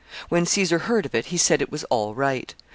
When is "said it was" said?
1.37-1.83